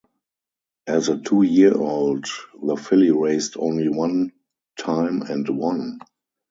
[0.87, 2.25] As a two-year-old,
[2.63, 4.31] the filly raced only one
[4.79, 5.99] time and won.